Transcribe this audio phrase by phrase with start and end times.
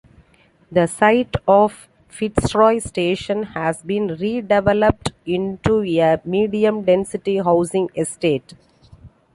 [0.71, 8.55] The site of Fitzroy station has been redeveloped into a medium-density housing estate.